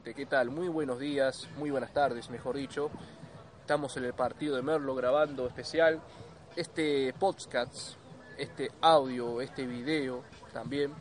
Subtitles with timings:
[0.00, 0.48] Gente, ¿qué tal?
[0.48, 2.90] Muy buenos días, muy buenas tardes, mejor dicho.
[3.60, 6.00] Estamos en el partido de Merlo grabando especial
[6.56, 7.96] este podcast,
[8.38, 10.22] este audio, este video
[10.54, 10.94] también.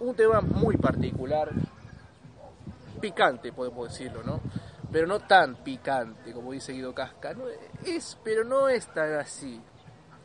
[0.00, 1.52] Un tema muy particular,
[3.00, 4.40] picante podemos decirlo, ¿no?
[4.90, 7.32] Pero no tan picante como dice Guido Casca.
[7.32, 7.44] No,
[7.84, 9.62] es, pero no es tan así,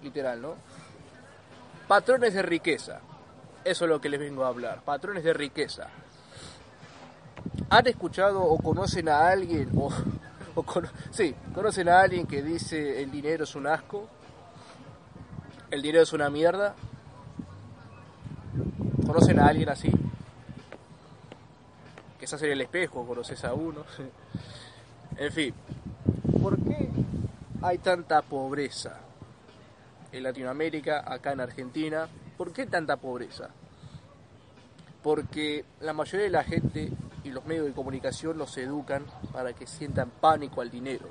[0.02, 0.55] literal, ¿no?
[1.88, 2.99] Patrones de riqueza.
[3.63, 4.82] Eso es lo que les vengo a hablar.
[4.84, 5.88] Patrones de riqueza.
[7.70, 9.90] ¿Han escuchado o conocen a alguien, o,
[10.55, 14.08] o cono sí, conocen a alguien que dice el dinero es un asco?
[15.70, 16.76] ¿El dinero es una mierda?
[19.05, 19.91] ¿Conocen a alguien así?
[22.34, 23.84] Hace en el espejo, conoces a uno.
[25.18, 25.54] en fin,
[26.41, 26.90] ¿por qué
[27.62, 29.00] hay tanta pobreza
[30.13, 32.07] en Latinoamérica, acá en Argentina?
[32.38, 33.50] ¿Por qué tanta pobreza?
[35.04, 36.91] Porque la mayoría de la gente
[37.24, 41.08] y los medios de comunicación los educan para que sientan pánico al dinero.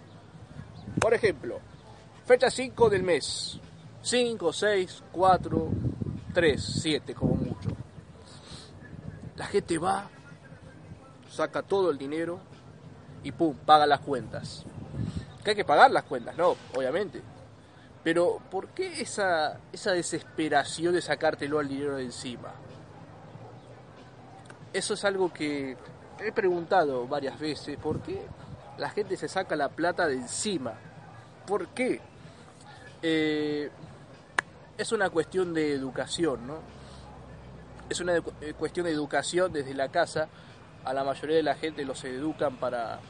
[1.00, 1.60] Por ejemplo,
[2.26, 3.60] fecha 5 del mes.
[4.02, 5.68] 5, 6, 4,
[6.32, 7.70] 3, 7 como mucho.
[9.36, 10.08] La gente va,
[11.30, 12.40] saca todo el dinero
[13.22, 14.64] y pum, paga las cuentas.
[15.44, 17.22] Que hay que pagar las cuentas, no, obviamente.
[18.02, 22.52] Pero ¿por qué esa, esa desesperación de sacártelo al dinero de encima?
[24.72, 25.76] Eso es algo que
[26.22, 28.26] he preguntado varias veces, ¿por qué
[28.78, 30.74] la gente se saca la plata de encima?
[31.46, 32.00] ¿Por qué?
[33.02, 33.70] Eh,
[34.76, 36.58] es una cuestión de educación, ¿no?
[37.88, 38.20] Es una
[38.58, 40.28] cuestión de educación desde la casa.
[40.84, 43.00] A la mayoría de la gente los educan para,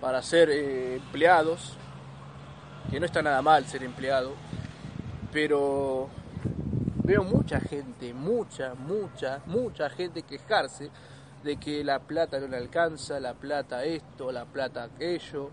[0.00, 1.76] para ser eh, empleados,
[2.90, 4.34] que no está nada mal ser empleado,
[5.32, 6.08] pero
[7.02, 10.90] veo mucha gente, mucha, mucha, mucha gente quejarse
[11.42, 15.50] de que la plata no le alcanza, la plata esto, la plata aquello.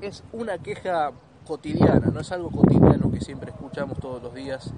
[0.00, 1.10] Es una queja
[1.46, 4.72] cotidiana, no es algo cotidiano que siempre escuchamos todos los días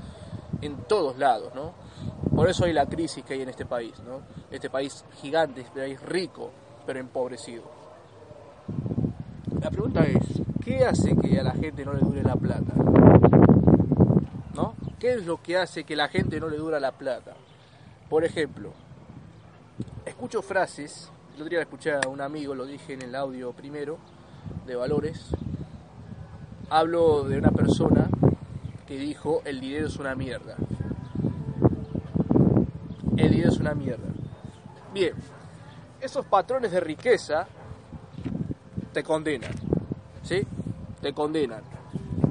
[0.60, 1.72] en todos lados, ¿no?
[2.34, 4.22] Por eso hay la crisis que hay en este país, ¿no?
[4.50, 6.50] Este país gigante, este país rico,
[6.86, 7.64] pero empobrecido.
[9.60, 12.72] La pregunta es, ¿qué hace que a la gente no le dure la plata?
[14.54, 14.74] ¿No?
[14.98, 17.34] ¿Qué es lo que hace que la gente no le dura la plata?
[18.08, 18.72] Por ejemplo,
[20.22, 23.98] escucho frases, el otro día escuché a un amigo, lo dije en el audio primero,
[24.64, 25.32] de valores,
[26.70, 28.08] hablo de una persona
[28.86, 30.54] que dijo el dinero es una mierda.
[33.16, 34.06] El dinero es una mierda.
[34.94, 35.12] Bien,
[36.00, 37.48] esos patrones de riqueza
[38.92, 39.50] te condenan,
[40.22, 40.46] ¿sí?
[41.00, 41.62] Te condenan.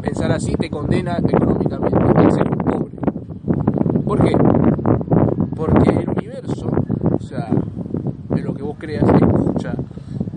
[0.01, 2.96] Pensar así te condena económicamente, te ser pobre.
[4.06, 4.38] ¿Por qué?
[5.57, 6.72] Porque el universo,
[7.19, 7.50] o sea,
[8.38, 9.75] en lo que vos creas, escucha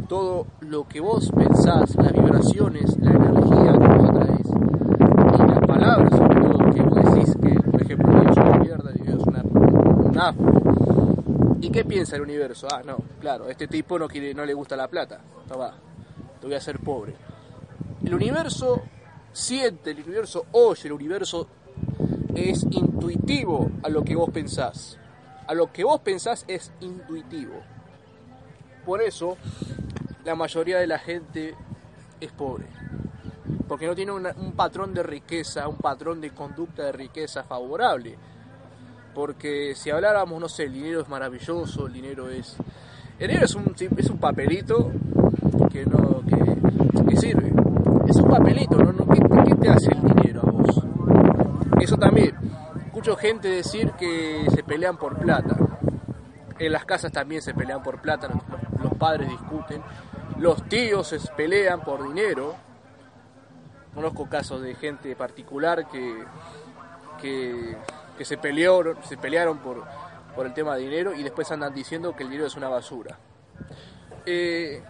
[0.06, 6.10] todo lo que vos pensás, las vibraciones, la energía que vos atraes y las palabras,
[6.10, 9.43] sobre todo, que vos decís que, por ejemplo, Dios es una mierda, Dios es una,
[9.43, 11.56] un asco.
[11.62, 12.69] ¿Y qué piensa el universo?
[12.71, 15.21] Ah, no, claro, este tipo no, quiere, no le gusta la plata.
[15.49, 15.72] No va,
[16.38, 17.15] te voy a hacer pobre.
[18.05, 18.82] El universo
[19.32, 21.49] siente, el universo oye, el universo
[22.34, 24.99] es intuitivo a lo que vos pensás.
[25.47, 27.55] A lo que vos pensás es intuitivo.
[28.84, 29.37] Por eso,
[30.25, 31.55] la mayoría de la gente
[32.21, 32.67] es pobre.
[33.69, 38.17] Porque no tiene un patrón de riqueza, un patrón de conducta de riqueza favorable.
[39.15, 42.56] Porque si habláramos, no sé, el dinero es maravilloso, el dinero es...
[43.19, 44.91] El dinero es un, es un papelito
[45.70, 47.53] que no que, sirve.
[48.08, 49.06] Es un papelito, ¿no?
[49.06, 50.85] ¿Qué, ¿Qué te hace el dinero a vos?
[51.81, 52.35] Eso también.
[52.87, 55.56] Escucho gente decir que se pelean por plata.
[56.58, 58.29] En las casas también se pelean por plata,
[58.84, 59.82] los padres discuten,
[60.38, 62.54] los tíos se pelean por dinero.
[63.94, 66.25] Conozco casos de gente particular que,
[67.20, 67.76] que,
[68.19, 69.84] que se, peleó, se pelearon por,
[70.34, 73.19] por el tema de dinero y después andan diciendo que el dinero es una basura.
[74.26, 74.82] Eh,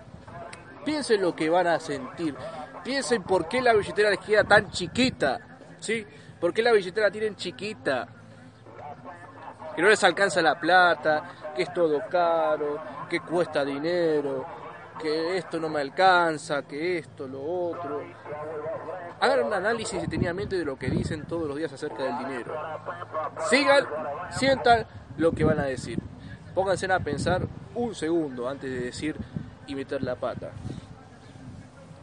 [0.85, 2.35] piensen lo que van a sentir.
[2.83, 5.59] Piensen por qué la billetera les queda tan chiquita.
[5.79, 6.05] ¿Sí?
[6.41, 8.09] ¿Por qué la billetera tienen chiquita?
[9.77, 12.79] Que no les alcanza la plata, que es todo caro,
[13.09, 14.45] que cuesta dinero,
[15.01, 18.03] que esto no me alcanza, que esto, lo otro.
[19.21, 22.55] Hagan un análisis detenidamente de lo que dicen todos los días acerca del dinero.
[23.49, 23.85] Sigan,
[24.31, 24.87] sientan
[25.17, 25.99] lo que van a decir.
[26.55, 29.17] Pónganse a pensar un segundo antes de decir
[29.67, 30.53] y meter la pata.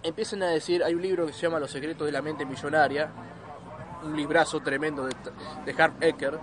[0.04, 3.10] Empiecen a decir, hay un libro que se llama Los secretos de la mente millonaria,
[4.04, 5.16] un librazo tremendo de,
[5.66, 6.40] de Harv Ecker,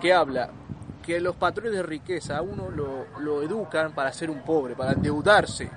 [0.00, 0.50] que habla
[1.04, 4.92] que los patrones de riqueza a uno lo, lo educan para ser un pobre, para
[4.92, 5.70] endeudarse.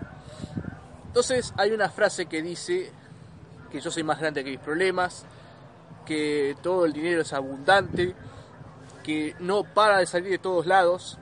[1.08, 2.92] Entonces hay una frase que dice
[3.70, 5.26] que yo soy más grande que mis problemas,
[6.06, 8.16] que todo el dinero es abundante,
[9.04, 11.20] que no para de salir de todos lados.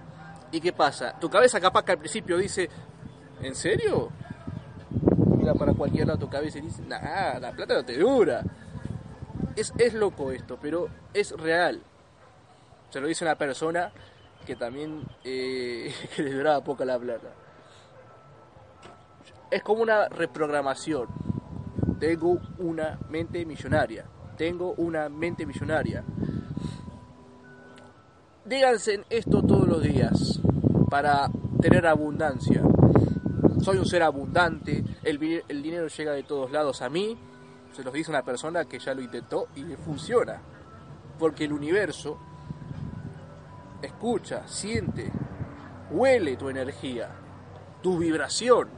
[0.52, 1.18] ¿Y qué pasa?
[1.20, 2.70] Tu cabeza capaz que al principio dice,
[3.42, 4.12] ¿en serio?
[5.38, 8.44] Mira para cualquier lado tu cabeza y dice, nah, la plata no te dura.
[9.56, 11.82] Es, es loco esto, pero es real.
[12.90, 13.92] Se lo dice una persona
[14.46, 17.34] que también eh, duraba poco la plata.
[19.52, 21.08] Es como una reprogramación.
[22.00, 24.06] Tengo una mente millonaria.
[24.38, 26.04] Tengo una mente millonaria.
[28.46, 30.40] Díganse esto todos los días
[30.90, 31.28] para
[31.62, 32.62] tener abundancia.
[33.62, 37.18] Soy un ser abundante, el, el dinero llega de todos lados a mí.
[37.72, 40.42] Se los dice una persona que ya lo intentó y le funciona.
[41.18, 42.20] Porque el universo
[43.86, 45.12] escucha, siente,
[45.92, 47.10] huele tu energía,
[47.82, 48.70] tu vibración.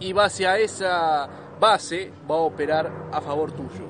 [0.00, 1.28] Y base a esa
[1.60, 3.86] base va a operar a favor tuyo.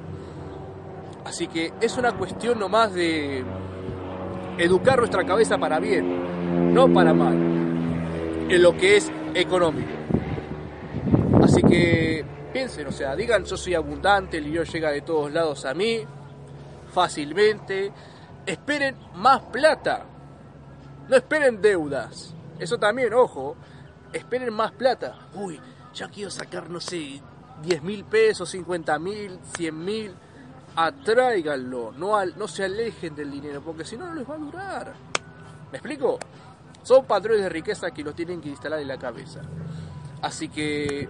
[1.24, 3.42] Así que es una cuestión nomás de
[4.58, 9.90] educar nuestra cabeza para bien, no para mal, en lo que es económico.
[11.42, 15.64] Así que piensen, o sea, digan yo soy abundante, el dinero llega de todos lados
[15.64, 16.04] a mí,
[16.92, 17.90] fácilmente,
[18.46, 20.04] esperen más plata.
[21.08, 22.34] No esperen deudas.
[22.58, 23.56] Eso también, ojo.
[24.12, 25.18] Esperen más plata.
[25.34, 25.60] Uy,
[25.92, 27.20] ya quiero sacar, no sé,
[27.62, 30.14] 10 mil pesos, 50 mil, 100 mil.
[30.76, 31.92] Atráiganlo.
[31.92, 34.94] No, al, no se alejen del dinero, porque si no, no les va a durar.
[35.70, 36.18] ¿Me explico?
[36.82, 39.40] Son patrones de riqueza que los tienen que instalar en la cabeza.
[40.22, 41.08] Así que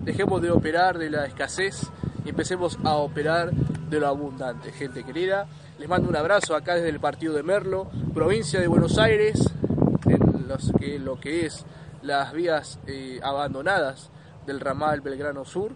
[0.00, 1.86] dejemos de operar de la escasez
[2.24, 3.50] y empecemos a operar
[3.94, 5.46] de lo abundante, gente querida.
[5.78, 9.52] Les mando un abrazo acá desde el partido de Merlo, provincia de Buenos Aires,
[10.80, 11.64] en lo que es
[12.02, 14.10] las vías eh, abandonadas
[14.46, 15.72] del ramal Belgrano Sur.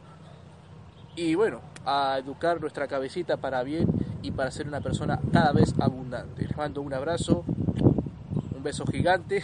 [1.17, 3.89] Y bueno, a educar nuestra cabecita para bien
[4.23, 6.47] y para ser una persona cada vez abundante.
[6.47, 7.45] Les mando un abrazo,
[8.57, 9.43] un beso gigante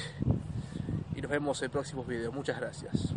[1.14, 2.34] y nos vemos en próximos videos.
[2.34, 3.14] Muchas gracias.